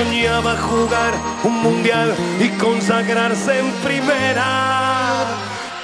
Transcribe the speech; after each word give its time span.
soñaba 0.00 0.56
jugar 0.56 1.12
un 1.44 1.62
mundial 1.62 2.14
y 2.40 2.48
consagrarse 2.58 3.58
en 3.58 3.70
primera. 3.84 5.26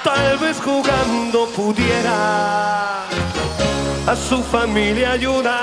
Tal 0.03 0.37
vez 0.39 0.59
jugando 0.59 1.47
pudiera 1.55 3.03
a 4.07 4.15
su 4.15 4.41
familia 4.43 5.11
ayudar. 5.11 5.57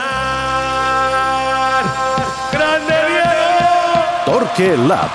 ¡Grande 2.52 2.94
Diego! 3.08 4.24
Torque 4.24 4.76
Lab. 4.76 5.10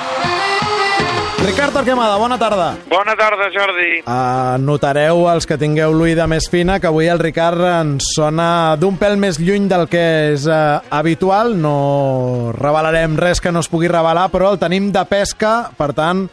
Ricard 1.39 1.71
Torquemada, 1.73 2.17
bona 2.17 2.37
tarda. 2.37 2.75
Bona 2.89 3.15
tarda, 3.15 3.47
Jordi. 3.53 4.01
Uh, 4.03 4.57
notareu, 4.59 5.23
els 5.31 5.47
que 5.47 5.57
tingueu 5.57 5.93
l'oïda 5.95 6.27
més 6.27 6.49
fina, 6.51 6.77
que 6.83 6.89
avui 6.89 7.07
el 7.07 7.21
Ricard 7.21 7.63
ens 7.63 8.11
sona 8.15 8.75
d'un 8.79 8.97
pèl 8.99 9.15
més 9.17 9.39
lluny 9.39 9.69
del 9.71 9.87
que 9.87 10.03
és 10.33 10.45
uh, 10.51 10.81
habitual. 10.91 11.55
No 11.55 12.51
revelarem 12.57 13.15
res 13.17 13.39
que 13.39 13.53
no 13.55 13.63
es 13.63 13.71
pugui 13.71 13.87
revelar, 13.87 14.27
però 14.33 14.51
el 14.51 14.59
tenim 14.59 14.91
de 14.91 15.05
pesca, 15.07 15.71
per 15.79 15.93
tant, 15.95 16.25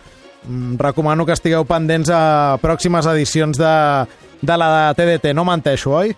mm, 0.43 0.75
recomano 0.83 1.25
que 1.25 1.37
estigueu 1.39 1.65
pendents 1.71 2.11
a 2.11 2.59
pròximes 2.63 3.07
edicions 3.15 3.63
de, 3.63 3.75
de 4.43 4.59
la 4.59 4.91
TDT. 4.99 5.37
No 5.39 5.47
menteixo, 5.47 5.95
oi? 6.03 6.17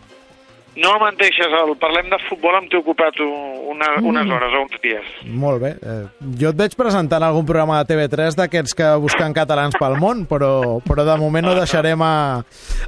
No 0.79 0.93
menteixes, 1.03 1.51
el 1.59 1.73
parlem 1.81 2.07
de 2.13 2.19
futbol 2.29 2.55
amb 2.55 2.69
t'he 2.71 2.79
ocupat 2.79 3.17
una, 3.23 3.89
unes 4.07 4.31
hores 4.31 4.55
o 4.55 4.63
uns 4.63 4.79
dies. 4.83 5.09
Molt 5.27 5.63
bé. 5.65 5.73
Eh, 5.83 6.29
jo 6.39 6.53
et 6.53 6.61
veig 6.61 6.77
presentant 6.79 7.25
algun 7.27 7.47
programa 7.49 7.81
de 7.83 7.91
TV3 7.91 8.39
d'aquests 8.39 8.77
que 8.79 8.93
busquen 9.03 9.35
catalans 9.35 9.75
pel 9.81 9.99
món, 9.99 10.23
però, 10.31 10.79
però 10.87 11.07
de 11.09 11.19
moment 11.19 11.49
no 11.51 11.57
deixarem 11.59 12.03
a, 12.05 12.15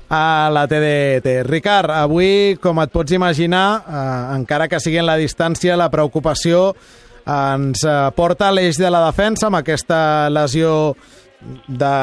a 0.06 0.24
la 0.54 0.64
TDT. 0.70 1.40
Ricard, 1.48 1.90
avui, 1.98 2.56
com 2.62 2.78
et 2.84 2.94
pots 2.94 3.16
imaginar, 3.16 3.66
eh, 3.82 4.08
encara 4.38 4.70
que 4.70 4.82
sigui 4.82 5.02
en 5.02 5.08
la 5.10 5.18
distància, 5.18 5.78
la 5.78 5.90
preocupació 5.90 6.68
ens 7.30 7.82
eh, 7.84 7.96
porta 8.16 8.48
a 8.48 8.54
l'eix 8.54 8.78
de 8.78 8.90
la 8.90 9.02
defensa 9.08 9.48
amb 9.48 9.60
aquesta 9.60 10.30
lesió 10.32 10.94
de 11.68 11.94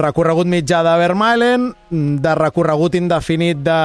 recorregut 0.00 0.48
mitjà 0.50 0.82
de 0.86 0.96
Vermaelen, 0.98 1.70
de 1.90 2.34
recorregut 2.34 2.96
indefinit 2.98 3.62
de 3.62 3.80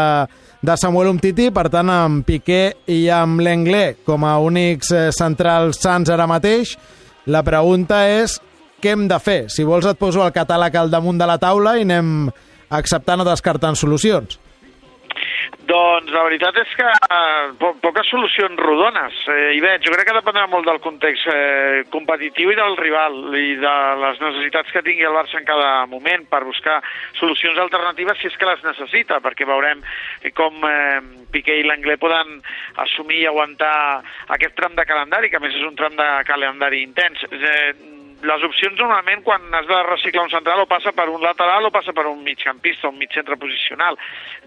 de 0.65 0.75
Samuel 0.81 1.11
Umtiti, 1.11 1.51
per 1.53 1.67
tant 1.69 1.89
amb 1.93 2.25
Piqué 2.25 2.73
i 2.89 3.05
amb 3.13 3.41
l'Englé 3.43 3.99
com 4.07 4.23
a 4.25 4.33
únics 4.41 4.89
eh, 4.95 5.03
centrals 5.13 5.77
sants 5.83 6.09
ara 6.09 6.25
mateix. 6.25 6.73
La 7.29 7.43
pregunta 7.45 8.01
és 8.09 8.39
què 8.81 8.95
hem 8.95 9.05
de 9.09 9.19
fer? 9.21 9.43
Si 9.53 9.65
vols 9.67 9.85
et 9.89 9.99
poso 9.99 10.23
el 10.25 10.33
catàleg 10.33 10.75
al 10.79 10.89
damunt 10.93 11.21
de 11.21 11.27
la 11.29 11.37
taula 11.41 11.75
i 11.77 11.85
anem 11.85 12.31
acceptant 12.73 13.21
o 13.21 13.27
descartant 13.27 13.77
solucions. 13.77 14.39
Doncs 15.65 16.11
la 16.13 16.21
veritat 16.27 16.57
és 16.61 16.73
que 16.77 16.89
po 17.57 17.71
poques 17.81 18.09
solucions 18.11 18.59
rodones 18.61 19.15
eh, 19.31 19.55
hi 19.55 19.61
veig. 19.63 19.81
Jo 19.85 19.93
crec 19.95 20.09
que 20.09 20.17
dependrà 20.17 20.43
molt 20.51 20.67
del 20.67 20.81
context 20.83 21.25
eh, 21.31 21.81
competitiu 21.93 22.51
i 22.53 22.57
del 22.59 22.77
rival 22.77 23.33
i 23.39 23.55
de 23.61 23.73
les 24.03 24.21
necessitats 24.21 24.73
que 24.73 24.83
tingui 24.85 25.07
el 25.07 25.15
Barça 25.17 25.39
en 25.39 25.47
cada 25.47 25.71
moment 25.89 26.27
per 26.29 26.43
buscar 26.45 26.77
solucions 27.21 27.57
alternatives 27.63 28.21
si 28.21 28.29
és 28.29 28.37
que 28.37 28.49
les 28.49 28.61
necessita, 28.67 29.21
perquè 29.25 29.47
veurem 29.49 29.81
com 30.37 30.69
eh, 30.69 31.01
Piqué 31.33 31.57
i 31.61 31.65
l'Anglè 31.65 31.97
poden 32.01 32.37
assumir 32.85 33.23
i 33.23 33.27
aguantar 33.31 34.03
aquest 34.37 34.53
tram 34.59 34.77
de 34.77 34.85
calendari, 34.85 35.31
que 35.33 35.41
a 35.41 35.43
més 35.43 35.55
és 35.57 35.65
un 35.65 35.75
tram 35.79 35.97
de 35.97 36.09
calendari 36.29 36.83
intens. 36.85 37.25
Eh, 37.31 37.94
les 38.25 38.43
opcions 38.47 38.77
normalment 38.79 39.21
quan 39.25 39.43
has 39.53 39.67
de 39.69 39.77
reciclar 39.87 40.25
un 40.25 40.31
central 40.33 40.63
o 40.63 40.67
passa 40.69 40.91
per 40.95 41.07
un 41.11 41.21
lateral 41.23 41.67
o 41.67 41.71
passa 41.73 41.93
per 41.93 42.05
un 42.09 42.23
migcampista, 42.25 42.89
un 42.89 42.97
mig 42.97 43.13
centre 43.13 43.37
posicional. 43.37 43.97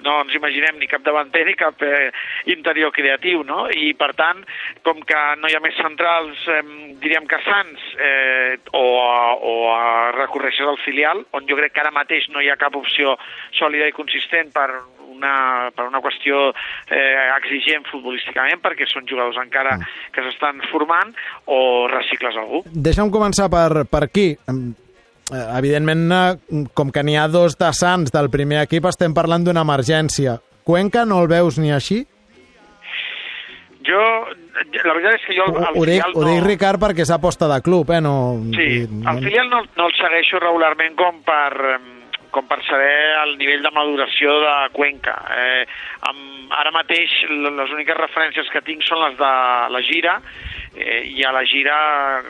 No 0.04 0.18
ens 0.24 0.34
imaginem 0.34 0.78
ni 0.78 0.90
cap 0.90 1.04
davanter 1.06 1.44
ni 1.46 1.54
cap 1.58 1.82
eh, 1.86 2.10
interior 2.50 2.92
creatiu, 2.94 3.44
no? 3.46 3.66
I 3.70 3.92
per 3.98 4.12
tant, 4.18 4.44
com 4.86 5.02
que 5.06 5.22
no 5.40 5.50
hi 5.50 5.56
ha 5.56 5.62
més 5.64 5.78
centrals, 5.78 6.44
eh, 6.50 6.62
diríem 7.02 7.28
que 7.30 7.40
Sants, 7.46 7.88
eh, 8.02 8.58
o, 8.74 8.84
o 9.52 9.56
recorreixes 10.18 10.66
al 10.66 10.80
filial, 10.84 11.24
on 11.32 11.46
jo 11.48 11.58
crec 11.58 11.74
que 11.74 11.84
ara 11.84 11.94
mateix 11.94 12.28
no 12.34 12.42
hi 12.42 12.50
ha 12.50 12.60
cap 12.60 12.76
opció 12.76 13.16
sòlida 13.58 13.88
i 13.88 13.96
consistent 13.96 14.52
per 14.54 14.68
una, 15.18 15.68
per 15.74 15.88
una 15.90 16.00
qüestió 16.04 16.48
eh, 16.48 17.28
exigent 17.36 17.86
futbolísticament, 17.90 18.62
perquè 18.64 18.88
són 18.88 19.08
jugadors 19.10 19.38
encara 19.42 19.76
mm. 19.76 19.94
que 20.14 20.26
s'estan 20.26 20.62
formant, 20.72 21.14
o 21.46 21.86
recicles 21.92 22.38
algú. 22.38 22.64
Deixa'm 22.72 23.12
començar 23.14 23.50
per, 23.52 23.84
per 23.90 24.06
aquí. 24.08 24.30
Eh, 25.28 25.46
evidentment, 25.58 26.06
eh, 26.12 26.66
com 26.74 26.92
que 26.94 27.04
n'hi 27.04 27.18
ha 27.18 27.28
dos 27.28 27.58
de 27.60 27.72
Sants 27.76 28.14
del 28.14 28.30
primer 28.32 28.62
equip, 28.64 28.88
estem 28.88 29.16
parlant 29.16 29.44
d'una 29.44 29.66
emergència. 29.66 30.38
Cuenca 30.68 31.04
no 31.08 31.22
el 31.24 31.28
veus 31.30 31.58
ni 31.60 31.72
així? 31.72 32.02
Jo, 33.88 34.00
la 34.84 34.94
veritat 34.94 35.14
és 35.16 35.22
que 35.24 35.36
jo... 35.36 35.46
El, 35.48 35.76
ho, 35.80 35.84
dic, 35.88 36.02
no... 36.02 36.20
ho 36.20 36.24
dic, 36.26 36.42
Ricard, 36.44 36.80
perquè 36.82 37.06
és 37.06 37.12
aposta 37.14 37.48
de 37.48 37.60
club, 37.64 37.92
eh? 37.94 38.02
No, 38.04 38.16
sí, 38.52 38.68
el 38.84 39.22
filial 39.24 39.48
no, 39.52 39.62
no 39.78 39.86
el 39.88 39.94
segueixo 39.96 40.40
regularment 40.42 40.96
com 40.98 41.22
per 41.24 41.52
com 42.34 42.48
per 42.48 42.60
saber 42.66 42.94
el 43.24 43.36
nivell 43.40 43.64
de 43.64 43.72
maduració 43.74 44.38
de 44.44 44.54
Cuenca. 44.76 45.16
Eh, 45.34 45.64
amb, 46.10 46.52
ara 46.58 46.72
mateix 46.74 47.12
les 47.28 47.74
úniques 47.74 47.98
referències 47.98 48.48
que 48.52 48.64
tinc 48.64 48.84
són 48.86 49.02
les 49.04 49.18
de 49.18 49.32
la 49.74 49.82
gira, 49.84 50.18
eh, 50.78 51.02
i 51.10 51.24
a 51.24 51.32
la 51.32 51.44
gira, 51.44 51.76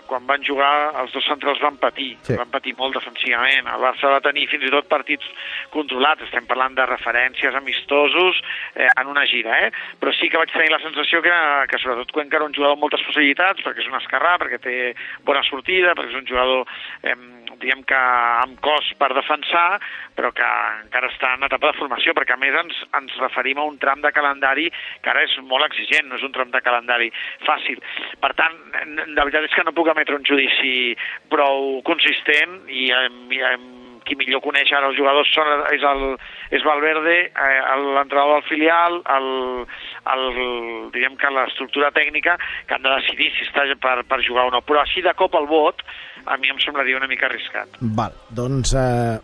quan 0.06 0.26
van 0.26 0.42
jugar, 0.44 0.72
els 1.02 1.12
dos 1.12 1.26
centrals 1.28 1.60
van 1.62 1.78
patir, 1.80 2.10
sí. 2.26 2.36
van 2.38 2.50
patir 2.50 2.74
molt 2.78 2.96
defensivament. 2.96 3.68
El 3.68 3.84
Barça 3.84 4.12
va 4.12 4.22
tenir 4.24 4.48
fins 4.50 4.66
i 4.66 4.72
tot 4.72 4.88
partits 4.90 5.26
controlats, 5.74 6.24
estem 6.26 6.46
parlant 6.50 6.76
de 6.78 6.86
referències 6.88 7.54
amistosos 7.58 8.40
eh, 8.74 8.88
en 8.88 9.12
una 9.12 9.26
gira, 9.28 9.58
eh? 9.66 9.72
però 10.00 10.14
sí 10.16 10.30
que 10.30 10.40
vaig 10.40 10.52
tenir 10.54 10.72
la 10.72 10.82
sensació 10.84 11.22
que, 11.24 11.34
que 11.70 11.82
sobretot 11.82 12.12
Cuenca 12.14 12.38
era 12.38 12.48
un 12.48 12.56
jugador 12.56 12.76
amb 12.76 12.86
moltes 12.86 13.04
possibilitats, 13.06 13.62
perquè 13.64 13.84
és 13.84 13.90
un 13.90 13.98
esquerrà, 14.00 14.36
perquè 14.40 14.62
té 14.62 14.78
bona 15.26 15.44
sortida, 15.48 15.94
perquè 15.98 16.14
és 16.14 16.22
un 16.22 16.28
jugador 16.28 16.64
eh, 17.02 17.16
diguem 17.62 17.82
que 17.88 17.98
amb 17.98 18.58
cos 18.64 18.90
per 19.00 19.10
defensar, 19.16 19.80
però 20.18 20.30
que 20.34 20.48
encara 20.84 21.10
està 21.12 21.34
en 21.36 21.46
etapa 21.46 21.72
de 21.72 21.78
formació, 21.78 22.14
perquè 22.16 22.34
a 22.36 22.40
més 22.40 22.56
ens, 22.62 22.82
ens 22.98 23.16
referim 23.22 23.60
a 23.60 23.66
un 23.68 23.78
tram 23.82 24.02
de 24.04 24.12
calendari 24.14 24.68
que 25.02 25.12
ara 25.12 25.24
és 25.26 25.36
molt 25.46 25.66
exigent, 25.68 26.08
no 26.08 26.18
és 26.18 26.26
un 26.26 26.34
tram 26.34 26.52
de 26.54 26.62
calendari 26.64 27.10
fàcil. 27.46 27.82
Per 28.22 28.32
tant, 28.38 28.56
la 29.14 29.24
veritat 29.24 29.48
és 29.48 29.56
que 29.56 29.66
no 29.66 29.76
puc 29.76 29.90
emetre 29.92 30.18
un 30.18 30.26
judici 30.28 30.94
prou 31.32 31.80
consistent 31.88 32.60
i, 32.68 32.88
i, 32.90 33.42
i 33.42 33.77
qui 34.08 34.16
millor 34.18 34.42
coneix 34.44 34.72
ara 34.72 34.88
els 34.90 34.98
jugadors 34.98 35.30
són, 35.36 35.50
és, 35.76 35.84
el, 35.92 36.04
és 36.56 36.64
Valverde, 36.66 37.16
eh, 37.28 37.60
l'entrenador 37.94 38.38
del 38.38 38.48
filial, 38.48 39.00
el, 39.14 39.30
el, 40.14 40.26
diguem 40.96 41.18
que 41.20 41.32
l'estructura 41.36 41.92
tècnica, 41.94 42.38
que 42.66 42.78
han 42.78 42.84
de 42.86 42.94
decidir 42.96 43.30
si 43.36 43.48
està 43.48 43.66
per, 43.82 43.98
per 44.08 44.22
jugar 44.26 44.48
o 44.48 44.54
no. 44.54 44.64
Però 44.64 44.82
així 44.82 45.04
de 45.04 45.14
cop 45.18 45.36
al 45.36 45.48
vot, 45.50 45.84
a 46.26 46.36
mi 46.40 46.50
em 46.52 46.60
semblaria 46.64 46.98
una 46.98 47.10
mica 47.10 47.28
arriscat. 47.28 47.78
Val, 47.80 48.16
doncs 48.34 48.74
eh, 48.76 49.18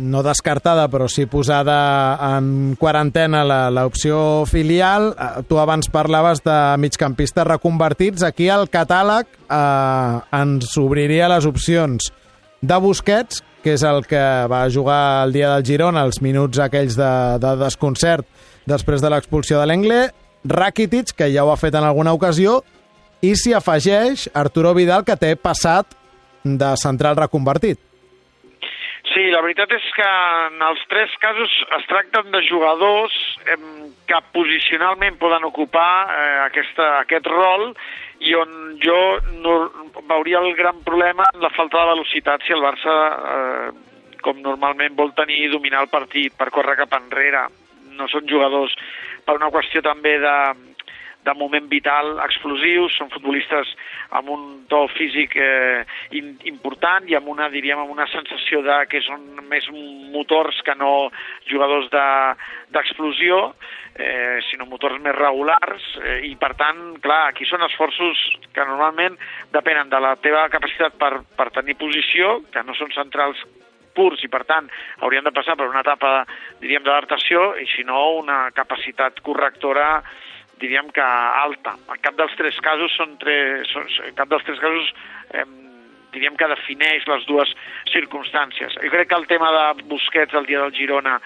no 0.00 0.22
descartada, 0.22 0.86
però 0.90 1.08
sí 1.10 1.26
posada 1.26 2.16
en 2.36 2.76
quarantena 2.80 3.42
l'opció 3.74 4.46
filial. 4.46 5.10
Eh, 5.12 5.42
tu 5.48 5.58
abans 5.60 5.90
parlaves 5.92 6.44
de 6.46 6.56
migcampistes 6.80 7.46
reconvertits. 7.48 8.24
Aquí 8.26 8.48
el 8.48 8.68
catàleg 8.72 9.28
eh, 9.28 10.40
ens 10.40 10.76
obriria 10.80 11.30
les 11.32 11.46
opcions 11.48 12.12
de 12.60 12.76
Busquets, 12.80 13.42
que 13.64 13.74
és 13.76 13.84
el 13.84 14.04
que 14.08 14.22
va 14.50 14.64
jugar 14.72 15.24
el 15.26 15.34
dia 15.36 15.52
del 15.54 15.66
Girona, 15.66 16.04
els 16.08 16.20
minuts 16.24 16.60
aquells 16.62 16.96
de, 16.98 17.12
de 17.42 17.54
desconcert 17.60 18.26
després 18.68 19.02
de 19.02 19.10
l'expulsió 19.12 19.60
de 19.60 19.68
l'Engle, 19.68 20.00
Rakitic, 20.44 21.14
que 21.16 21.28
ja 21.34 21.44
ho 21.44 21.52
ha 21.52 21.60
fet 21.60 21.76
en 21.76 21.84
alguna 21.84 22.14
ocasió, 22.16 22.60
i 23.20 23.34
s'hi 23.36 23.52
afegeix 23.56 24.30
Arturo 24.32 24.72
Vidal, 24.76 25.04
que 25.04 25.18
té 25.20 25.34
passat 25.36 25.92
de 26.44 26.74
central 26.80 27.18
reconvertit. 27.20 27.80
Sí, 29.10 29.24
la 29.32 29.40
veritat 29.42 29.72
és 29.74 29.86
que 29.96 30.06
en 30.46 30.60
els 30.62 30.82
tres 30.88 31.12
casos 31.20 31.50
es 31.76 31.86
tracten 31.90 32.30
de 32.30 32.44
jugadors 32.46 33.16
que 34.06 34.20
posicionalment 34.36 35.18
poden 35.18 35.44
ocupar 35.48 36.06
eh, 36.14 36.36
aquesta, 36.44 36.92
aquest 37.00 37.26
rol 37.26 37.72
i 38.20 38.36
on 38.38 38.52
jo 38.82 39.00
no, 39.40 39.56
veuria 40.10 40.40
el 40.42 40.54
gran 40.58 40.82
problema 40.86 41.28
en 41.32 41.40
la 41.44 41.52
falta 41.54 41.80
de 41.80 41.92
velocitat 41.94 42.42
si 42.44 42.54
el 42.56 42.64
Barça, 42.64 42.96
eh, 43.34 44.18
com 44.24 44.42
normalment 44.42 44.96
vol 44.98 45.14
tenir, 45.16 45.48
dominar 45.52 45.84
el 45.86 45.92
partit 45.92 46.34
per 46.36 46.50
córrer 46.54 46.76
cap 46.82 46.98
enrere. 46.98 47.46
No 47.96 48.08
són 48.08 48.26
jugadors 48.28 48.74
per 49.24 49.36
una 49.38 49.50
qüestió 49.54 49.82
també 49.84 50.16
de, 50.20 50.36
de 51.26 51.34
moment 51.36 51.66
vital 51.68 52.18
explosius, 52.24 52.94
són 52.96 53.10
futbolistes 53.12 53.74
amb 54.16 54.30
un 54.32 54.46
to 54.70 54.86
físic 54.94 55.36
eh, 55.36 55.84
in, 56.16 56.32
important 56.48 57.08
i 57.10 57.16
amb 57.18 57.28
una, 57.32 57.50
diríem, 57.52 57.82
amb 57.82 57.92
una 57.92 58.08
sensació 58.12 58.62
de 58.66 58.78
que 58.90 59.02
són 59.04 59.26
més 59.50 59.68
motors 60.14 60.62
que 60.66 60.74
no 60.78 61.10
jugadors 61.50 61.90
d'explosió, 61.92 63.42
de, 63.50 63.78
eh, 64.00 64.38
sinó 64.48 64.66
motors 64.66 65.00
més 65.02 65.16
regulars 65.16 65.86
eh, 66.02 66.20
i 66.30 66.34
per 66.40 66.54
tant, 66.58 66.80
clar, 67.04 67.22
aquí 67.30 67.46
són 67.48 67.64
esforços 67.66 68.20
que 68.54 68.66
normalment 68.66 69.18
depenen 69.52 69.90
de 69.92 70.00
la 70.00 70.14
teva 70.24 70.48
capacitat 70.52 70.96
per, 71.00 71.20
per 71.36 71.50
tenir 71.56 71.76
posició, 71.80 72.38
que 72.52 72.64
no 72.64 72.76
són 72.78 72.94
centrals 72.96 73.42
purs 73.96 74.22
i 74.24 74.30
per 74.30 74.44
tant 74.46 74.68
haurien 75.02 75.26
de 75.26 75.34
passar 75.34 75.56
per 75.58 75.66
una 75.68 75.82
etapa 75.82 76.24
diríem 76.60 76.84
d'adaptació 76.86 77.56
i 77.58 77.66
si 77.72 77.82
no 77.84 77.98
una 78.20 78.44
capacitat 78.54 79.18
correctora 79.26 80.02
diríem 80.60 80.90
que 80.94 81.02
alta. 81.02 81.76
En 81.90 82.00
cap 82.04 82.16
dels 82.18 82.36
tres 82.38 82.58
casos 82.64 82.94
són 82.98 83.16
tres, 83.20 83.68
són, 83.72 83.88
cap 84.18 84.30
dels 84.30 84.46
tres 84.46 84.60
casos 84.62 84.92
eh, 85.34 85.46
diríem 86.14 86.36
que 86.36 86.48
defineix 86.50 87.06
les 87.08 87.26
dues 87.28 87.52
circumstàncies. 87.92 88.78
Jo 88.82 88.92
crec 88.92 89.10
que 89.10 89.18
el 89.18 89.28
tema 89.30 89.50
de 89.56 89.86
Busquets 89.90 90.34
el 90.34 90.48
dia 90.48 90.64
del 90.64 90.74
Girona 90.76 91.18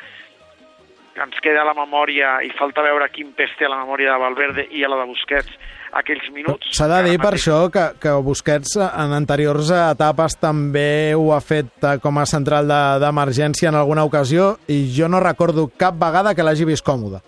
ens 1.14 1.38
queda 1.42 1.62
a 1.62 1.68
la 1.68 1.76
memòria 1.78 2.40
i 2.42 2.50
falta 2.58 2.82
veure 2.82 3.06
quin 3.14 3.30
pes 3.38 3.52
té 3.58 3.68
a 3.68 3.70
la 3.70 3.82
memòria 3.84 4.12
de 4.14 4.22
Valverde 4.22 4.66
i 4.74 4.82
a 4.82 4.90
la 4.90 4.98
de 5.02 5.08
Busquets 5.12 5.58
aquells 5.94 6.26
minuts. 6.34 6.72
S'ha 6.74 6.88
de 6.90 7.02
dir 7.06 7.20
per 7.22 7.36
això 7.36 7.58
que, 7.70 7.84
que 8.02 8.14
Busquets 8.26 8.74
en 8.82 9.14
anteriors 9.14 9.70
etapes 9.76 10.34
també 10.42 11.14
ho 11.14 11.30
ha 11.34 11.38
fet 11.44 11.86
eh, 11.86 11.98
com 12.02 12.18
a 12.18 12.26
central 12.26 12.66
d'emergència 13.02 13.68
de, 13.68 13.74
en 13.74 13.80
alguna 13.82 14.06
ocasió 14.08 14.56
i 14.66 14.82
jo 14.96 15.08
no 15.08 15.22
recordo 15.22 15.68
cap 15.78 15.94
vegada 16.00 16.34
que 16.34 16.46
l'hagi 16.46 16.66
vist 16.66 16.86
còmode. 16.86 17.22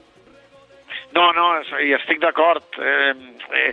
No, 1.17 1.31
no, 1.33 1.47
hi 1.81 1.95
estic 1.97 2.21
d'acord. 2.21 2.77
Eh, 2.77 3.15
eh, 3.57 3.71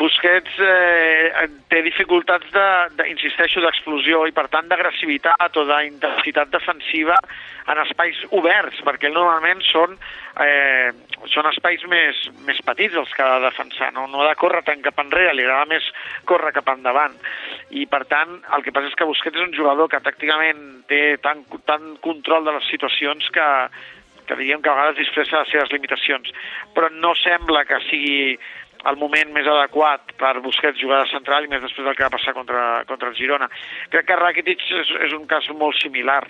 Busquets 0.00 0.54
eh, 0.64 1.44
té 1.68 1.82
dificultats, 1.84 2.48
de, 2.54 2.68
de, 2.96 3.08
insisteixo, 3.12 3.60
d'explosió 3.60 4.22
i, 4.28 4.32
per 4.32 4.46
tant, 4.52 4.70
d'agressivitat 4.70 5.58
o 5.60 5.66
d'intensitat 5.68 6.54
defensiva 6.54 7.18
en 7.68 7.82
espais 7.82 8.22
oberts, 8.32 8.80
perquè 8.86 9.10
normalment 9.12 9.60
són, 9.68 9.98
eh, 10.40 10.88
són 11.28 11.50
espais 11.50 11.84
més, 11.92 12.22
més 12.48 12.62
petits 12.64 12.96
els 12.96 13.12
que 13.12 13.26
ha 13.26 13.34
de 13.36 13.50
defensar, 13.50 13.90
no, 13.92 14.06
no 14.08 14.22
ha 14.22 14.30
de 14.30 14.38
córrer 14.40 14.64
tant 14.64 14.80
cap 14.86 15.04
enrere, 15.04 15.34
li 15.36 15.44
agrada 15.44 15.68
més 15.68 15.90
córrer 16.24 16.54
cap 16.56 16.72
endavant. 16.72 17.18
I, 17.68 17.84
per 17.84 18.06
tant, 18.08 18.38
el 18.56 18.64
que 18.64 18.72
passa 18.72 18.88
és 18.88 18.96
que 18.96 19.10
Busquets 19.10 19.36
és 19.36 19.44
un 19.50 19.52
jugador 19.52 19.92
que 19.92 20.00
tàcticament 20.00 20.64
té 20.88 21.02
tant, 21.20 21.44
tant 21.68 21.98
control 22.00 22.48
de 22.48 22.56
les 22.56 22.72
situacions 22.72 23.28
que, 23.36 23.48
que 24.28 24.36
diríem 24.38 24.62
que 24.62 24.70
a 24.70 24.76
vegades 24.76 25.00
disfressa 25.00 25.42
les 25.42 25.52
seves 25.54 25.72
limitacions, 25.72 26.32
però 26.76 26.86
no 26.92 27.14
sembla 27.18 27.64
que 27.68 27.80
sigui 27.88 28.38
el 28.86 28.96
moment 29.00 29.32
més 29.34 29.48
adequat 29.50 30.12
per 30.20 30.36
Busquets 30.44 30.78
jugar 30.80 31.00
de 31.02 31.10
central 31.10 31.44
i 31.44 31.48
més 31.50 31.62
després 31.64 31.86
del 31.86 31.96
que 31.98 32.06
va 32.06 32.14
passar 32.14 32.32
contra, 32.36 32.62
contra 32.86 33.08
el 33.10 33.16
Girona. 33.18 33.48
Crec 33.90 34.04
que 34.06 34.20
Rakitic 34.20 34.58
és, 34.82 34.88
és 35.08 35.12
un 35.16 35.24
cas 35.30 35.46
molt 35.50 35.76
similar. 35.80 36.22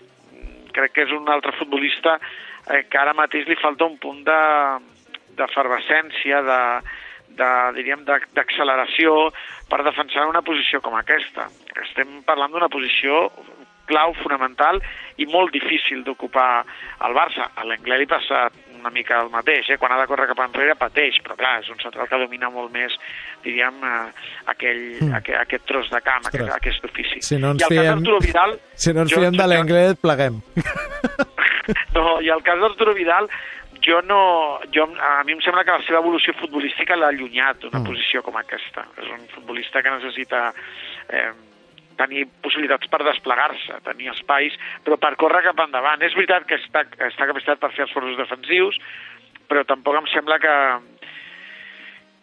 Crec 0.77 0.91
que 0.95 1.05
és 1.05 1.13
un 1.13 1.29
altre 1.29 1.53
futbolista 1.59 2.13
eh, 2.19 2.83
que 2.89 2.99
ara 3.01 3.17
mateix 3.17 3.45
li 3.49 3.57
falta 3.61 3.89
un 3.89 3.97
punt 4.01 4.21
d'efervescència, 4.29 6.37
de, 6.47 6.61
de, 7.39 7.51
diríem, 7.77 8.01
d'acceleració 8.09 9.09
per 9.69 9.85
defensar 9.85 10.31
una 10.31 10.45
posició 10.47 10.81
com 10.85 10.95
aquesta. 10.97 11.43
Estem 11.85 12.09
parlant 12.27 12.53
d'una 12.55 12.73
posició 12.73 13.29
clau, 13.89 14.15
fonamental 14.23 14.81
i 15.19 15.27
molt 15.31 15.53
difícil 15.57 16.05
d'ocupar 16.07 16.65
el 17.07 17.17
Barça. 17.17 17.51
A 17.57 17.67
l'Anglès 17.67 18.05
li 18.05 18.11
passa 18.11 18.49
una 18.79 18.93
mica 18.95 19.21
el 19.23 19.31
mateix, 19.31 19.69
eh? 19.71 19.79
quan 19.79 19.93
ha 19.93 19.99
de 20.01 20.07
córrer 20.07 20.29
cap 20.31 20.41
enrere 20.45 20.77
pateix, 20.79 21.19
però 21.25 21.37
clar, 21.39 21.57
és 21.63 21.71
un 21.73 21.81
central 21.83 22.09
que 22.11 22.21
domina 22.21 22.51
molt 22.55 22.71
més, 22.75 22.95
diríem, 23.45 23.83
eh, 23.83 24.31
aquell, 24.55 24.83
mm. 25.01 25.19
aquest, 25.19 25.41
aquest 25.43 25.67
tros 25.71 25.91
de 25.91 26.01
camp, 26.07 26.29
aquest, 26.31 26.53
aquest 26.55 26.89
ofici. 26.89 27.23
Si 27.27 27.41
no 27.43 27.55
ens 27.57 27.65
I 27.65 27.69
el 27.69 27.75
fiem, 27.75 28.07
cas 28.07 28.27
Vidal... 28.29 28.57
Si 28.79 28.95
no 28.95 29.05
ens 29.05 29.15
jo, 29.15 29.23
fiem 29.23 29.39
de 29.39 29.49
l'Anglès, 29.51 29.99
pleguem. 30.03 30.41
no, 31.97 32.07
i 32.25 32.31
el 32.35 32.45
cas 32.47 32.63
d'Arturo 32.63 32.95
Vidal, 32.97 33.31
jo 33.85 34.01
no... 34.07 34.23
Jo, 34.75 34.87
a 35.03 35.25
mi 35.27 35.35
em 35.37 35.43
sembla 35.45 35.65
que 35.67 35.75
la 35.75 35.85
seva 35.87 36.03
evolució 36.03 36.35
futbolística 36.39 36.97
l'ha 36.99 37.11
allunyat 37.13 37.65
d'una 37.65 37.83
mm. 37.83 37.91
posició 37.91 38.23
com 38.27 38.39
aquesta. 38.41 38.87
És 39.01 39.11
un 39.15 39.27
futbolista 39.35 39.83
que 39.83 39.95
necessita 39.95 40.49
eh, 41.09 41.31
tenir 41.99 42.27
possibilitats 42.45 42.89
per 42.91 43.03
desplegar-se, 43.07 43.81
tenir 43.87 44.13
espais, 44.15 44.55
però 44.87 44.99
per 45.01 45.17
córrer 45.21 45.45
cap 45.49 45.61
endavant. 45.67 46.03
És 46.07 46.17
veritat 46.19 46.47
que 46.49 46.59
està, 46.61 46.85
està 47.09 47.29
capacitat 47.29 47.61
per 47.63 47.73
fer 47.75 47.87
esforços 47.89 48.19
defensius, 48.21 48.79
però 49.51 49.65
tampoc 49.69 49.99
em 49.99 50.09
sembla 50.13 50.39
que, 50.43 50.55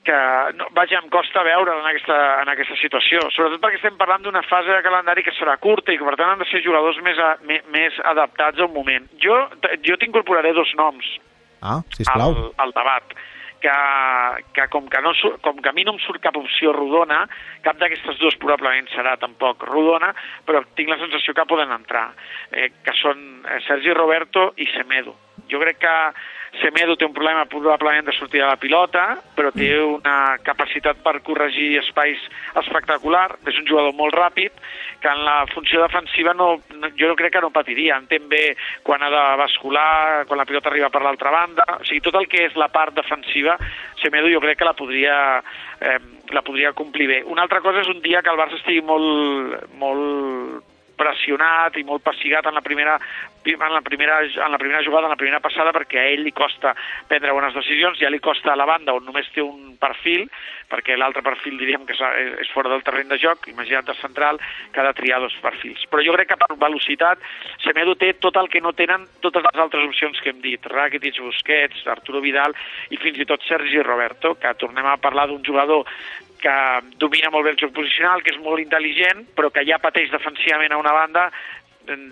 que 0.07 0.17
no, 0.59 0.69
vaja, 0.77 1.01
em 1.01 1.11
costa 1.13 1.43
veure 1.45 1.73
en 1.73 1.89
aquesta, 1.89 2.17
en 2.43 2.51
aquesta 2.53 2.77
situació, 2.79 3.25
sobretot 3.35 3.63
perquè 3.63 3.81
estem 3.81 3.97
parlant 3.99 4.25
d'una 4.25 4.45
fase 4.45 4.71
de 4.71 4.81
calendari 4.85 5.25
que 5.25 5.33
serà 5.37 5.57
curta 5.61 5.93
i 5.93 5.99
que 5.99 6.07
per 6.07 6.17
tant 6.19 6.33
han 6.33 6.43
de 6.43 6.49
ser 6.51 6.63
jugadors 6.65 7.01
més, 7.05 7.19
a, 7.19 7.35
més 7.73 8.01
adaptats 8.15 8.61
al 8.61 8.71
moment. 8.73 9.09
Jo, 9.21 9.39
jo 9.85 9.97
t'incorporaré 10.01 10.53
dos 10.57 10.71
noms 10.79 11.15
ah, 11.61 11.81
sisplau. 11.97 12.29
al, 12.31 12.51
al 12.67 12.77
debat 12.77 13.17
que, 13.65 14.43
que, 14.53 14.67
com, 14.69 14.87
que 14.91 15.01
no, 15.01 15.13
com 15.41 15.57
que 15.61 15.69
a 15.69 15.73
mi 15.73 15.85
no 15.87 15.95
em 15.95 16.01
surt 16.03 16.21
cap 16.21 16.37
opció 16.37 16.73
rodona, 16.75 17.23
cap 17.65 17.79
d'aquestes 17.81 18.19
dues 18.21 18.37
probablement 18.41 18.89
serà 18.93 19.15
tampoc 19.21 19.65
rodona, 19.65 20.11
però 20.45 20.61
tinc 20.77 20.91
la 20.93 20.99
sensació 21.01 21.33
que 21.33 21.47
poden 21.49 21.73
entrar, 21.73 22.07
eh, 22.51 22.69
que 22.85 22.93
són 23.01 23.25
eh, 23.41 23.61
Sergi 23.65 23.95
Roberto 23.97 24.51
i 24.61 24.69
Semedo. 24.75 25.15
Jo 25.49 25.61
crec 25.61 25.81
que 25.81 25.95
Semedo 26.61 26.95
té 26.95 27.05
un 27.07 27.13
problema 27.13 27.45
probablement 27.51 28.07
de 28.07 28.13
sortir 28.15 28.39
de 28.41 28.47
la 28.47 28.59
pilota, 28.59 29.17
però 29.35 29.51
té 29.51 29.69
mm. 29.73 29.95
una 29.97 30.17
capacitat 30.45 31.01
per 31.03 31.19
corregir 31.25 31.81
espais 31.81 32.21
espectacular. 32.61 33.27
És 33.45 33.59
un 33.59 33.67
jugador 33.67 33.95
molt 33.97 34.15
ràpid, 34.15 34.55
que 35.03 35.11
en 35.11 35.23
la 35.27 35.45
funció 35.51 35.81
defensiva 35.83 36.33
no, 36.33 36.55
jo 36.97 37.09
no 37.11 37.17
crec 37.19 37.35
que 37.35 37.43
no 37.43 37.51
patiria. 37.55 37.99
Entén 38.01 38.29
bé 38.31 38.55
quan 38.87 39.03
ha 39.03 39.11
de 39.13 39.23
bascular, 39.41 40.25
quan 40.29 40.41
la 40.41 40.47
pilota 40.49 40.71
arriba 40.71 40.91
per 40.93 41.03
l'altra 41.05 41.33
banda. 41.33 41.67
O 41.79 41.83
sigui, 41.83 42.03
tot 42.05 42.19
el 42.21 42.29
que 42.31 42.45
és 42.47 42.55
la 42.59 42.71
part 42.73 42.95
defensiva, 42.97 43.57
Semedo 44.01 44.31
jo 44.31 44.41
crec 44.43 44.59
que 44.61 44.69
la 44.69 44.77
podria, 44.77 45.17
eh, 45.81 45.99
la 46.33 46.45
podria 46.45 46.73
complir 46.73 47.09
bé. 47.11 47.19
Una 47.29 47.45
altra 47.45 47.61
cosa 47.61 47.83
és 47.83 47.91
un 47.91 48.01
dia 48.01 48.23
que 48.23 48.31
el 48.31 48.39
Barça 48.39 48.59
estigui 48.59 48.81
molt, 48.85 49.67
molt 49.81 50.64
pressionat 50.97 51.77
i 51.77 51.85
molt 51.87 52.03
passigat 52.03 52.47
en 52.47 52.57
la 52.57 52.65
primera 52.65 52.99
en 53.45 53.73
la 53.73 53.81
primera, 53.81 54.21
en 54.21 54.51
la 54.51 54.57
primera 54.57 54.83
jugada, 54.83 55.05
en 55.05 55.11
la 55.11 55.15
primera 55.15 55.39
passada, 55.39 55.71
perquè 55.75 55.99
a 56.01 56.05
ell 56.09 56.23
li 56.25 56.33
costa 56.33 56.73
prendre 57.07 57.33
bones 57.35 57.53
decisions, 57.53 57.99
ja 58.01 58.09
li 58.09 58.19
costa 58.19 58.53
a 58.53 58.57
la 58.57 58.65
banda 58.65 58.95
on 58.95 59.05
només 59.05 59.29
té 59.35 59.43
un 59.43 59.75
perfil, 59.77 60.25
perquè 60.71 60.97
l'altre 60.97 61.21
perfil 61.21 61.59
diríem 61.59 61.85
que 61.85 61.93
és 61.93 62.49
fora 62.53 62.71
del 62.71 62.83
terreny 62.83 63.11
de 63.11 63.19
joc, 63.21 63.45
imagina't 63.51 63.85
de 63.85 63.93
central, 63.99 64.39
que 64.73 64.81
ha 64.81 64.87
de 64.87 64.95
triar 64.97 65.21
dos 65.21 65.35
perfils. 65.43 65.85
Però 65.91 66.01
jo 66.01 66.15
crec 66.17 66.31
que 66.33 66.39
per 66.41 66.57
velocitat 66.57 67.21
Semedo 67.61 67.95
té 67.99 68.13
tot 68.17 68.37
el 68.41 68.49
que 68.49 68.61
no 68.61 68.73
tenen 68.73 69.05
totes 69.21 69.45
les 69.45 69.61
altres 69.61 69.85
opcions 69.85 70.19
que 70.21 70.33
hem 70.33 70.41
dit, 70.41 70.65
Rakitic, 70.71 71.21
Busquets, 71.21 71.85
Arturo 71.91 72.23
Vidal 72.25 72.55
i 72.89 72.97
fins 72.97 73.21
i 73.21 73.29
tot 73.29 73.45
Sergi 73.45 73.81
Roberto, 73.83 74.35
que 74.41 74.57
tornem 74.57 74.89
a 74.89 74.97
parlar 74.97 75.29
d'un 75.29 75.43
jugador 75.45 75.85
que 76.45 76.55
domina 77.01 77.31
molt 77.33 77.47
bé 77.47 77.55
el 77.55 77.61
joc 77.61 77.73
posicional, 77.73 78.21
que 78.21 78.35
és 78.35 78.41
molt 78.43 78.61
intel·ligent, 78.61 79.25
però 79.37 79.49
que 79.53 79.65
ja 79.65 79.81
pateix 79.81 80.11
defensivament 80.13 80.75
a 80.75 80.81
una 80.81 80.93
banda, 80.93 81.29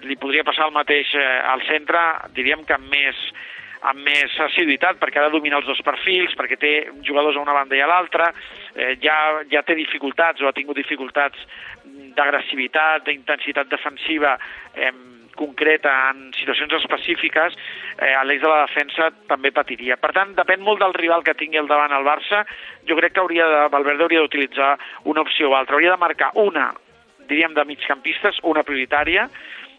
li 0.08 0.18
podria 0.22 0.46
passar 0.46 0.68
el 0.70 0.74
mateix 0.76 1.12
eh, 1.18 1.26
al 1.50 1.62
centre, 1.68 2.02
diríem 2.38 2.64
que 2.66 2.76
amb 2.76 2.90
més, 2.94 3.20
amb 3.90 4.02
més 4.06 4.34
assiduïtat, 4.48 5.00
perquè 5.02 5.22
ha 5.22 5.28
de 5.28 5.36
dominar 5.36 5.62
els 5.62 5.70
dos 5.70 5.82
perfils, 5.86 6.34
perquè 6.40 6.58
té 6.62 6.74
jugadors 7.06 7.38
a 7.38 7.46
una 7.46 7.56
banda 7.58 7.78
i 7.78 7.82
a 7.86 7.90
l'altra, 7.90 8.32
eh, 8.74 8.96
ja, 9.04 9.18
ja 9.54 9.64
té 9.66 9.78
dificultats 9.78 10.42
o 10.42 10.50
ha 10.50 10.56
tingut 10.58 10.78
dificultats 10.82 11.42
d'agressivitat, 12.18 13.06
d'intensitat 13.06 13.70
defensiva, 13.70 14.38
eh, 14.74 14.94
concreta 15.36 15.92
en 16.12 16.32
situacions 16.38 16.74
específiques, 16.80 17.56
eh, 17.98 18.14
a 18.14 18.24
l'eix 18.24 18.42
de 18.42 18.50
la 18.50 18.66
defensa 18.66 19.10
també 19.30 19.52
patiria. 19.52 19.98
Per 19.98 20.12
tant, 20.16 20.36
depèn 20.38 20.62
molt 20.62 20.82
del 20.84 20.96
rival 20.98 21.24
que 21.24 21.36
tingui 21.38 21.62
al 21.62 21.70
davant 21.70 21.94
el 21.96 22.06
Barça. 22.08 22.44
Jo 22.88 22.98
crec 23.00 23.14
que 23.16 23.24
hauria 23.24 23.48
de, 23.50 23.64
Valverde 23.74 24.08
hauria 24.08 24.24
d'utilitzar 24.24 24.78
una 25.06 25.22
opció 25.22 25.50
o 25.50 25.56
altra. 25.56 25.76
Hauria 25.76 25.96
de 25.96 26.02
marcar 26.02 26.32
una, 26.36 26.72
diríem, 27.30 27.54
de 27.54 27.66
migcampistes, 27.66 28.40
una 28.44 28.64
prioritària, 28.64 29.28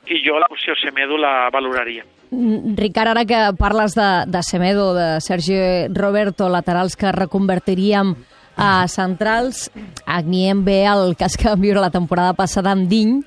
i 0.06 0.20
jo 0.25 0.37
l'opció 0.38 0.75
Semedo 0.76 1.16
la 1.16 1.49
valoraria. 1.52 2.04
Mm, 2.30 2.76
Ricard, 2.76 3.14
ara 3.14 3.25
que 3.25 3.40
parles 3.58 3.94
de, 3.94 4.11
de 4.26 4.42
Semedo, 4.42 4.92
de 4.94 5.20
Sergi 5.20 5.88
Roberto, 5.94 6.49
laterals 6.49 6.96
que 6.96 7.12
reconvertiríem 7.12 8.14
a 8.56 8.87
centrals, 8.88 9.70
a 10.06 10.23
mi 10.23 10.46
ve 10.62 10.84
el 10.87 11.16
cas 11.16 11.37
que 11.37 11.49
vam 11.49 11.61
viure 11.61 11.82
la 11.82 11.90
temporada 11.90 12.34
passada 12.34 12.70
amb 12.70 12.88
Diny, 12.88 13.23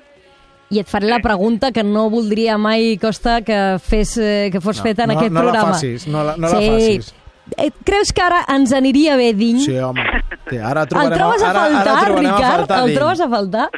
i 0.70 0.80
et 0.82 0.88
faré 0.88 1.08
la 1.08 1.20
pregunta 1.24 1.72
que 1.72 1.84
no 1.84 2.08
voldria 2.12 2.58
mai, 2.60 2.96
Costa, 3.00 3.40
que, 3.42 3.78
fes, 3.80 4.16
eh, 4.20 4.48
que 4.52 4.60
fos 4.60 4.78
no, 4.78 4.84
feta 4.84 5.06
en 5.06 5.14
no, 5.14 5.18
aquest 5.18 5.32
no 5.32 5.44
programa. 5.46 5.70
La 5.70 5.74
facis, 5.74 6.06
no 6.08 6.24
la, 6.24 6.36
no 6.36 6.50
sí. 6.52 6.58
la 6.58 6.72
facis. 6.74 7.14
Eh, 7.56 7.70
creus 7.84 8.12
que 8.12 8.20
ara 8.20 8.42
ens 8.52 8.74
aniria 8.76 9.16
bé 9.16 9.32
dins? 9.36 9.64
Sí, 9.64 9.78
home. 9.80 10.04
Sí, 10.48 10.58
ara 10.60 10.84
trobarem, 10.88 11.14
el 11.14 11.18
trobes 11.18 11.42
a 11.42 11.52
faltar, 11.56 11.80
ara, 11.80 12.00
ara 12.02 12.18
Ricard? 12.18 12.42
A 12.42 12.50
faltar 12.58 12.82
el 12.84 12.94
trobes 12.98 13.20
a 13.20 13.28
faltar? 13.32 13.68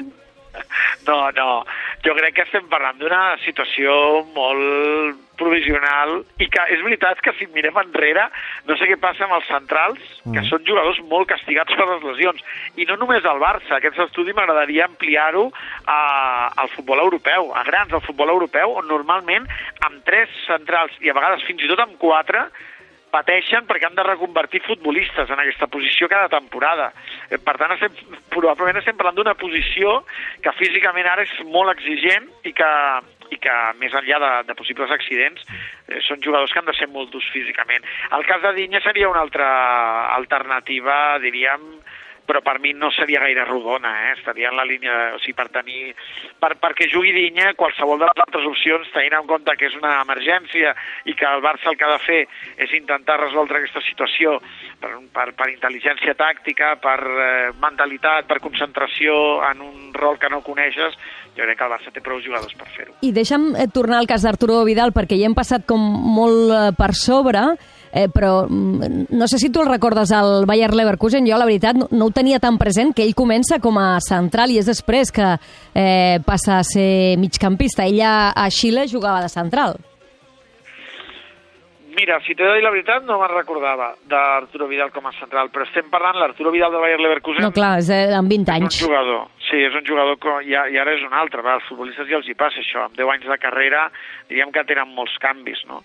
No, 1.07 1.19
no. 1.37 1.49
Jo 2.05 2.15
crec 2.17 2.35
que 2.37 2.45
estem 2.47 2.67
parlant 2.71 2.99
d'una 3.01 3.23
situació 3.45 3.95
molt 4.35 5.10
provisional 5.71 6.25
i 6.41 6.49
que 6.51 6.63
és 6.75 6.83
veritat 6.83 7.21
que 7.23 7.33
si 7.39 7.47
mirem 7.55 7.77
enrere 7.81 8.27
no 8.67 8.77
sé 8.77 8.89
què 8.89 8.99
passa 9.01 9.25
amb 9.25 9.37
els 9.39 9.47
centrals, 9.49 10.01
que 10.25 10.41
mm. 10.41 10.49
són 10.49 10.65
jugadors 10.67 11.01
molt 11.11 11.29
castigats 11.31 11.75
per 11.77 11.87
les 11.89 12.03
lesions. 12.03 12.43
I 12.77 12.87
no 12.89 12.97
només 13.01 13.25
al 13.25 13.41
Barça, 13.43 13.77
aquest 13.77 13.99
estudi 14.07 14.35
m'agradaria 14.35 14.89
ampliar-ho 14.89 15.51
al 15.87 16.73
futbol 16.75 17.01
europeu, 17.01 17.53
a 17.55 17.65
grans 17.65 17.91
del 17.93 18.05
futbol 18.05 18.31
europeu, 18.31 18.77
on 18.81 18.89
normalment 18.91 19.47
amb 19.87 20.03
tres 20.07 20.31
centrals 20.47 20.93
i 21.01 21.11
a 21.11 21.17
vegades 21.17 21.47
fins 21.47 21.63
i 21.65 21.71
tot 21.71 21.83
amb 21.87 21.99
quatre 22.01 22.49
pateixen 23.11 23.65
perquè 23.67 23.89
han 23.89 23.97
de 23.99 24.05
reconvertir 24.07 24.61
futbolistes 24.63 25.31
en 25.35 25.41
aquesta 25.43 25.67
posició 25.67 26.07
cada 26.07 26.29
temporada. 26.31 26.93
Eh, 27.27 27.41
per 27.43 27.57
tant, 27.59 27.75
estem, 27.75 27.97
probablement 28.31 28.79
estem 28.79 28.95
parlant 28.99 29.19
d'una 29.19 29.35
posició 29.35 30.05
que 30.45 30.55
físicament 30.61 31.09
ara 31.11 31.27
és 31.27 31.33
molt 31.51 31.75
exigent 31.75 32.29
i 32.47 32.55
que 32.55 32.71
i 33.31 33.39
que 33.43 33.57
més 33.81 33.95
enllà 33.97 34.19
de, 34.23 34.33
de 34.51 34.57
possibles 34.59 34.93
accidents 34.95 35.47
eh, 35.47 36.01
són 36.07 36.23
jugadors 36.25 36.53
que 36.53 36.63
han 36.63 36.69
de 36.69 36.77
ser 36.79 36.91
molt 36.91 37.13
durs 37.15 37.29
físicament. 37.35 37.87
El 38.17 38.27
cas 38.29 38.43
de 38.45 38.55
Dinya 38.59 38.83
seria 38.85 39.11
una 39.11 39.23
altra 39.25 39.49
alternativa, 40.17 41.19
diríem, 41.23 41.67
però 42.31 42.45
per 42.47 42.61
mi 42.63 42.71
no 42.79 42.93
seria 42.95 43.19
gaire 43.25 43.45
rodona, 43.45 43.91
eh? 44.07 44.13
estaria 44.15 44.53
en 44.53 44.57
la 44.57 44.65
línia, 44.65 45.17
o 45.17 45.19
sigui, 45.19 45.35
per 45.35 45.49
tenir, 45.51 45.97
per, 46.39 46.53
perquè 46.63 46.87
jugui 46.93 47.11
Dinya, 47.11 47.51
qualsevol 47.59 47.99
de 47.99 48.07
les 48.07 48.23
altres 48.23 48.47
opcions, 48.47 48.93
tenint 48.95 49.17
en 49.19 49.27
compte 49.27 49.57
que 49.59 49.67
és 49.67 49.75
una 49.75 49.97
emergència 50.05 50.77
i 51.11 51.17
que 51.19 51.27
el 51.27 51.43
Barça 51.43 51.73
el 51.73 51.79
que 51.81 51.89
ha 51.89 51.97
de 51.97 52.05
fer 52.05 52.21
és 52.63 52.75
intentar 52.79 53.19
resoldre 53.19 53.59
aquesta 53.59 53.83
situació 53.83 54.37
per, 54.79 54.93
per, 55.11 55.27
per 55.35 55.49
intel·ligència 55.51 56.15
tàctica, 56.15 56.77
per 56.79 56.99
eh, 57.03 57.51
mentalitat, 57.59 58.31
per 58.31 58.39
concentració 58.45 59.41
en 59.51 59.67
un 59.67 59.91
rol 59.97 60.21
que 60.23 60.31
no 60.31 60.45
coneixes, 60.47 60.95
jo 61.35 61.43
crec 61.43 61.59
que 61.59 61.67
el 61.67 61.75
Barça 61.75 61.91
té 61.91 62.03
prou 62.05 62.23
jugadors 62.23 62.55
per 62.55 62.71
fer-ho. 62.77 62.95
I 63.07 63.11
deixa'm 63.17 63.51
eh, 63.57 63.67
tornar 63.75 63.99
al 63.99 64.09
cas 64.11 64.23
d'Arturo 64.23 64.63
Vidal, 64.69 64.95
perquè 64.95 65.19
ja 65.19 65.27
hem 65.27 65.35
passat 65.35 65.67
com 65.67 65.83
molt 66.15 66.55
eh, 66.55 66.65
per 66.79 66.93
sobre, 66.95 67.43
eh, 67.93 68.09
però 68.13 68.47
mm, 68.49 69.11
no 69.11 69.29
sé 69.29 69.39
si 69.39 69.51
tu 69.51 69.63
el 69.63 69.69
recordes 69.69 70.13
al 70.13 70.47
Bayer 70.47 70.73
Leverkusen, 70.75 71.27
jo 71.27 71.39
la 71.39 71.49
veritat 71.49 71.79
no, 71.79 71.89
no 71.91 72.09
ho 72.09 72.15
tenia 72.15 72.41
tan 72.43 72.59
present, 72.59 72.95
que 72.95 73.05
ell 73.05 73.17
comença 73.19 73.61
com 73.61 73.79
a 73.81 73.99
central 74.05 74.51
i 74.51 74.59
és 74.61 74.69
després 74.69 75.13
que 75.15 75.35
eh, 75.75 76.19
passa 76.27 76.59
a 76.61 76.67
ser 76.67 77.17
migcampista. 77.21 77.87
Ella 77.87 78.31
a 78.31 78.51
Xile 78.51 78.89
jugava 78.89 79.23
de 79.23 79.33
central. 79.33 79.79
Mira, 82.01 82.21
si 82.25 82.35
de 82.35 82.47
dir 82.55 82.63
la 82.63 82.71
veritat, 82.71 83.03
no 83.05 83.19
me'n 83.21 83.33
recordava 83.33 83.91
d'Arturo 84.09 84.69
Vidal 84.71 84.93
com 84.95 85.09
a 85.11 85.13
central, 85.19 85.51
però 85.53 85.67
estem 85.67 85.91
parlant 85.93 86.17
l'Arturo 86.17 86.53
Vidal 86.55 86.73
de 86.73 86.81
Bayer 86.81 87.01
Leverkusen... 87.01 87.43
No, 87.45 87.51
clar, 87.53 87.75
és 87.83 87.91
eh, 87.93 88.15
amb 88.17 88.31
20 88.31 88.55
anys. 88.55 88.79
És 88.79 88.87
un 88.87 88.89
jugador, 88.89 89.27
sí, 89.49 89.59
és 89.67 89.77
un 89.77 89.85
jugador 89.85 90.17
que 90.23 90.37
i, 90.47 90.55
i 90.55 90.81
ara 90.81 90.95
és 90.97 91.03
un 91.05 91.17
altre, 91.19 91.43
va, 91.45 91.59
als 91.59 91.67
futbolistes 91.69 92.09
ja 92.09 92.21
els 92.21 92.31
hi 92.31 92.37
passa 92.39 92.63
això, 92.63 92.87
amb 92.87 92.97
10 92.97 93.13
anys 93.17 93.29
de 93.33 93.39
carrera 93.43 93.83
diríem 94.31 94.55
que 94.55 94.65
tenen 94.71 94.95
molts 94.97 95.19
canvis, 95.21 95.61
no? 95.69 95.83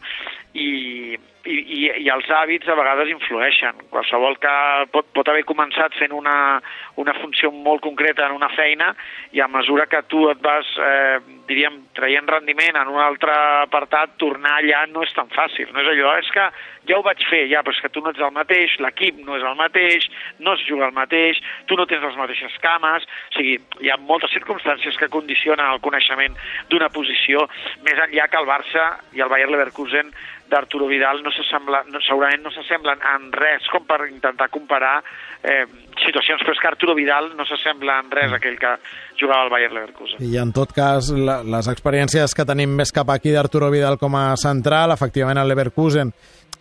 I, 0.56 1.18
i, 1.46 1.56
i, 2.00 2.10
els 2.10 2.28
hàbits 2.32 2.70
a 2.70 2.76
vegades 2.78 3.12
influeixen. 3.12 3.78
Qualsevol 3.92 4.38
que 4.42 4.54
pot, 4.94 5.08
pot 5.16 5.30
haver 5.30 5.44
començat 5.48 5.94
fent 6.00 6.14
una, 6.16 6.62
una 7.02 7.16
funció 7.20 7.52
molt 7.54 7.84
concreta 7.86 8.26
en 8.26 8.36
una 8.38 8.50
feina 8.56 8.92
i 9.36 9.42
a 9.44 9.50
mesura 9.52 9.86
que 9.92 10.02
tu 10.10 10.26
et 10.32 10.42
vas, 10.44 10.70
eh, 10.82 11.20
diríem, 11.50 11.82
traient 11.98 12.30
rendiment 12.32 12.80
en 12.82 12.94
un 12.94 13.02
altre 13.04 13.36
apartat, 13.66 14.16
tornar 14.22 14.58
allà 14.60 14.86
no 14.92 15.04
és 15.06 15.14
tan 15.18 15.30
fàcil. 15.36 15.70
No 15.74 15.84
és 15.84 15.92
allò, 15.94 16.16
és 16.22 16.32
que 16.34 16.48
ja 16.90 17.00
ho 17.00 17.06
vaig 17.06 17.22
fer, 17.30 17.46
ja, 17.52 17.62
però 17.66 17.76
és 17.76 17.82
que 17.82 17.92
tu 17.94 18.02
no 18.04 18.14
ets 18.14 18.22
el 18.22 18.34
mateix, 18.34 18.78
l'equip 18.82 19.20
no 19.26 19.38
és 19.38 19.46
el 19.46 19.58
mateix, 19.60 20.08
no 20.40 20.54
es 20.58 20.66
juga 20.70 20.90
el 20.90 20.96
mateix, 20.98 21.42
tu 21.70 21.78
no 21.78 21.88
tens 21.90 22.04
les 22.06 22.18
mateixes 22.20 22.58
cames, 22.64 23.06
o 23.06 23.38
sigui, 23.38 23.58
hi 23.82 23.92
ha 23.92 24.00
moltes 24.02 24.34
circumstàncies 24.36 24.98
que 25.02 25.12
condicionen 25.14 25.66
el 25.66 25.82
coneixement 25.86 26.38
d'una 26.70 26.92
posició, 26.94 27.48
més 27.86 28.02
enllà 28.08 28.30
que 28.30 28.42
el 28.42 28.50
Barça 28.50 28.88
i 29.18 29.26
el 29.26 29.32
Bayer 29.34 29.50
Leverkusen 29.50 30.14
d'Arturo 30.50 30.88
Vidal 30.88 31.22
no 31.26 31.32
s'assembla, 31.34 31.84
no, 31.90 32.02
segurament 32.06 32.44
no 32.46 32.52
s'assemblen 32.54 33.02
en 33.16 33.32
res 33.34 33.66
com 33.74 33.86
per 33.88 34.04
intentar 34.08 34.48
comparar 34.54 35.00
eh, 35.42 35.66
situacions, 36.04 36.44
però 36.44 36.54
és 36.56 36.62
que 36.62 36.70
Arturo 36.70 36.96
Vidal 36.98 37.32
no 37.38 37.48
s'assembla 37.50 37.98
en 38.04 38.12
res 38.14 38.34
a 38.34 38.40
aquell 38.40 38.60
que 38.62 38.76
jugava 39.20 39.46
al 39.46 39.54
Bayer 39.54 39.72
Leverkusen. 39.74 40.22
I 40.26 40.38
en 40.42 40.54
tot 40.56 40.74
cas, 40.76 41.10
la, 41.16 41.40
les 41.44 41.70
experiències 41.72 42.38
que 42.38 42.48
tenim 42.48 42.76
més 42.78 42.94
cap 42.96 43.10
aquí 43.14 43.34
d'Arturo 43.34 43.72
Vidal 43.74 44.00
com 44.02 44.18
a 44.20 44.28
central, 44.40 44.94
efectivament 44.96 45.42
al 45.42 45.50
Leverkusen, 45.50 46.14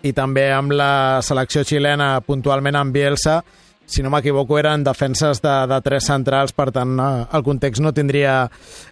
i 0.04 0.12
també 0.12 0.50
amb 0.52 0.74
la 0.76 1.20
selecció 1.24 1.64
xilena 1.64 2.18
puntualment 2.24 2.76
amb 2.76 2.92
Bielsa, 2.92 3.38
si 3.86 4.02
no 4.02 4.10
m'equivoco, 4.10 4.58
eren 4.58 4.84
defenses 4.84 5.42
de, 5.44 5.54
de 5.70 5.78
tres 5.84 6.08
centrals, 6.08 6.54
per 6.56 6.70
tant, 6.74 6.96
el 6.98 7.44
context 7.46 7.82
no 7.84 7.92
tindria 7.92 8.44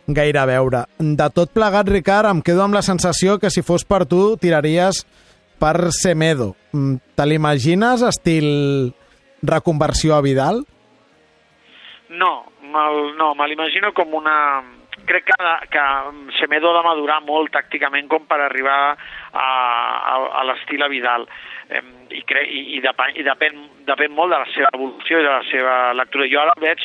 gaire 0.06 0.42
a 0.42 0.46
veure. 0.49 0.84
De 0.99 1.28
tot 1.34 1.52
plegat, 1.54 1.88
Ricard, 1.88 2.30
em 2.30 2.42
quedo 2.44 2.64
amb 2.64 2.76
la 2.76 2.84
sensació 2.84 3.38
que 3.40 3.50
si 3.50 3.64
fos 3.64 3.87
per 3.88 4.04
tu, 4.11 4.37
tiraries 4.40 5.04
per 5.62 5.92
Semedo. 5.94 6.52
Mm, 6.72 7.00
te 7.16 7.26
l'imagines 7.28 8.04
estil 8.04 8.92
reconversió 9.42 10.16
a 10.16 10.22
Vidal? 10.22 10.62
No, 12.12 12.32
mal, 12.62 13.16
no, 13.16 13.34
me 13.34 13.49
l'imagino 13.49 13.92
com 13.96 14.14
una... 14.20 14.37
Crec 15.02 15.25
que, 15.26 15.52
que 15.72 15.84
Semedo 16.38 16.70
ha 16.70 16.76
de 16.76 16.82
madurar 16.87 17.16
molt 17.26 17.50
tàcticament 17.50 18.06
com 18.06 18.22
per 18.28 18.38
arribar 18.44 18.92
a, 18.92 18.92
a, 19.42 20.18
a 20.38 20.44
l'estil 20.46 20.84
a 20.84 20.88
Vidal 20.92 21.26
i, 22.11 22.23
cre 22.29 22.45
i, 22.45 22.62
i, 22.76 22.81
depèn, 22.85 23.17
i 23.17 23.25
depèn, 23.26 23.59
depèn 23.88 24.14
molt 24.14 24.35
de 24.35 24.38
la 24.43 24.52
seva 24.52 24.71
evolució 24.75 25.21
i 25.21 25.26
de 25.26 25.33
la 25.33 25.43
seva 25.50 25.75
lectura. 25.97 26.29
Jo 26.31 26.45
ara 26.45 26.57
veig 26.61 26.85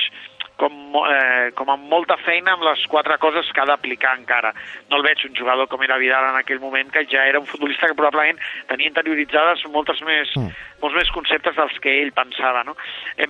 com, 0.57 0.73
eh, 1.05 1.51
com 1.55 1.69
amb 1.69 1.85
molta 1.89 2.17
feina 2.25 2.55
amb 2.55 2.65
les 2.65 2.83
quatre 2.89 3.17
coses 3.21 3.49
que 3.53 3.61
ha 3.61 3.67
d'aplicar 3.69 4.15
encara. 4.17 4.53
No 4.89 4.97
el 4.97 5.05
veig 5.05 5.23
un 5.29 5.35
jugador 5.37 5.69
com 5.69 5.83
era 5.85 5.99
Vidal 6.01 6.31
en 6.31 6.39
aquell 6.39 6.59
moment, 6.59 6.89
que 6.91 7.05
ja 7.11 7.27
era 7.29 7.39
un 7.39 7.45
futbolista 7.45 7.87
que 7.87 7.97
probablement 7.97 8.41
tenia 8.67 8.89
interioritzades 8.89 9.63
moltes 9.73 10.01
més, 10.01 10.33
mm. 10.35 10.65
molts 10.81 10.97
més 10.97 11.13
conceptes 11.13 11.55
dels 11.55 11.77
que 11.83 11.93
ell 12.01 12.11
pensava. 12.11 12.65
No? 12.67 12.75
Eh, 13.17 13.29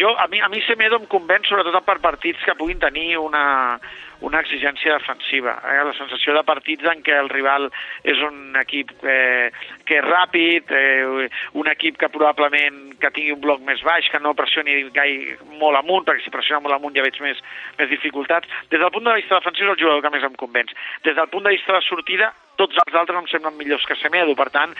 jo, 0.00 0.14
a 0.16 0.26
mi, 0.32 0.40
a 0.40 0.48
mi 0.48 0.64
Semedo 0.66 0.98
em 1.00 1.06
convenç 1.06 1.52
sobretot 1.52 1.84
per 1.84 2.00
partits 2.00 2.42
que 2.44 2.56
puguin 2.58 2.80
tenir 2.80 3.18
una, 3.20 3.78
una 4.20 4.40
exigència 4.40 4.96
defensiva. 4.96 5.56
Eh? 5.64 5.82
La 5.84 5.94
sensació 5.98 6.34
de 6.36 6.44
partits 6.46 6.86
en 6.90 7.02
què 7.04 7.16
el 7.18 7.28
rival 7.32 7.68
és 8.04 8.20
un 8.24 8.56
equip 8.60 8.92
eh, 9.04 9.50
que 9.88 9.98
és 10.00 10.06
ràpid, 10.06 10.72
eh, 10.72 11.28
un 11.60 11.70
equip 11.72 11.98
que 12.00 12.12
probablement 12.12 12.96
que 13.00 13.12
tingui 13.12 13.34
un 13.34 13.42
bloc 13.44 13.60
més 13.66 13.82
baix, 13.86 14.08
que 14.12 14.22
no 14.22 14.36
pressioni 14.38 14.82
gaire 14.96 15.36
molt 15.60 15.80
amunt, 15.82 16.06
perquè 16.06 16.24
si 16.24 16.34
pressiona 16.34 16.62
molt 16.64 16.78
amunt 16.78 16.96
ja 16.96 17.04
veig 17.04 17.20
més, 17.24 17.42
més 17.78 17.92
dificultats. 17.92 18.48
Des 18.72 18.80
del 18.80 18.92
punt 18.94 19.06
de 19.08 19.18
vista 19.20 19.38
defensiu 19.38 19.68
és 19.68 19.76
el 19.76 19.82
jugador 19.84 20.04
que 20.04 20.14
més 20.16 20.26
em 20.26 20.40
convenç. 20.40 20.74
Des 21.04 21.16
del 21.16 21.30
punt 21.32 21.44
de 21.44 21.54
vista 21.56 21.76
de 21.76 21.84
sortida, 21.84 22.32
tots 22.60 22.78
els 22.82 22.96
altres 22.96 23.18
em 23.18 23.28
semblen 23.30 23.56
millors 23.58 23.84
que 23.88 23.96
Semedo, 24.00 24.34
per 24.38 24.48
tant, 24.54 24.72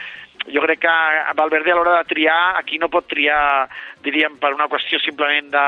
jo 0.47 0.63
crec 0.63 0.81
que 0.85 0.95
Valverde 1.37 1.73
a 1.73 1.77
l'hora 1.77 1.97
de 1.99 2.09
triar, 2.09 2.55
aquí 2.59 2.79
no 2.79 2.89
pot 2.89 3.07
triar, 3.11 3.67
diríem, 4.05 4.37
per 4.41 4.53
una 4.55 4.69
qüestió 4.71 4.99
simplement 5.03 5.51
de, 5.53 5.67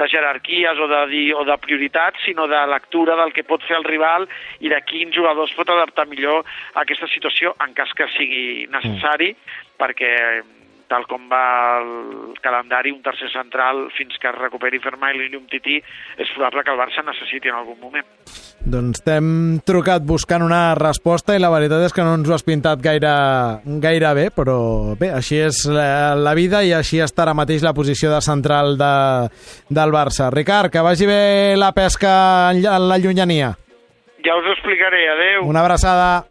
de 0.00 0.08
jerarquies 0.12 0.80
o 0.80 0.88
de, 0.90 1.22
o 1.36 1.44
de 1.48 1.58
prioritats, 1.62 2.24
sinó 2.24 2.48
de 2.50 2.62
lectura 2.72 3.16
del 3.20 3.32
que 3.36 3.46
pot 3.48 3.64
fer 3.68 3.78
el 3.78 3.88
rival 3.88 4.28
i 4.60 4.72
de 4.72 4.80
quin 4.88 5.14
jugador 5.14 5.48
es 5.48 5.56
pot 5.56 5.70
adaptar 5.72 6.08
millor 6.10 6.44
a 6.74 6.84
aquesta 6.84 7.08
situació 7.12 7.54
en 7.64 7.74
cas 7.76 7.92
que 7.96 8.08
sigui 8.16 8.66
necessari, 8.72 9.34
perquè 9.80 10.12
tal 10.88 11.06
com 11.10 11.26
va 11.30 11.78
el 11.80 12.36
calendari, 12.42 12.92
un 12.94 13.02
tercer 13.02 13.28
central 13.32 13.86
fins 13.96 14.16
que 14.20 14.30
es 14.30 14.38
recuperi 14.38 14.80
Fermai 14.82 15.16
i 15.16 15.30
Tití, 15.50 15.80
és 16.18 16.30
probable 16.34 16.64
que 16.64 16.72
el 16.72 16.78
Barça 16.80 17.04
necessiti 17.04 17.50
en 17.50 17.58
algun 17.58 17.78
moment. 17.80 18.06
Doncs 18.66 19.02
t'hem 19.06 19.60
trucat 19.66 20.02
buscant 20.02 20.42
una 20.42 20.74
resposta 20.74 21.36
i 21.36 21.42
la 21.42 21.50
veritat 21.52 21.84
és 21.86 21.94
que 21.94 22.04
no 22.06 22.16
ens 22.18 22.28
ho 22.28 22.34
has 22.34 22.46
pintat 22.46 22.82
gaire, 22.82 23.12
gaire 23.82 24.14
bé, 24.18 24.28
però 24.34 24.96
bé, 24.98 25.12
així 25.14 25.38
és 25.38 25.64
la, 25.70 26.14
la 26.18 26.34
vida 26.34 26.62
i 26.66 26.72
així 26.74 27.02
està 27.02 27.26
ara 27.26 27.36
mateix 27.36 27.62
la 27.62 27.74
posició 27.76 28.10
de 28.10 28.22
central 28.24 28.74
de, 28.80 28.94
del 29.70 29.94
Barça. 29.94 30.30
Ricard, 30.34 30.72
que 30.72 30.82
vagi 30.82 31.06
bé 31.06 31.54
la 31.58 31.72
pesca 31.76 32.50
en 32.52 32.88
la 32.88 32.98
llunyania. 32.98 33.54
Ja 34.26 34.34
us 34.34 34.48
ho 34.48 34.56
explicaré, 34.56 35.06
adeu. 35.12 35.46
Una 35.46 35.62
abraçada. 35.62 36.26